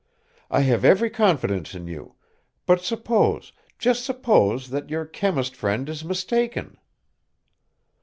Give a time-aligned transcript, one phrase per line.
[0.49, 2.15] I have every confidence in you,
[2.65, 6.79] but suppose just suppose that your chemist friend is mistaken."